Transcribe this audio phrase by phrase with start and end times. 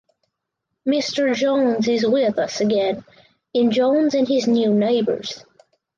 [0.83, 3.05] Mister Jones is with us again
[3.53, 5.45] in Jones And His New Neighbors.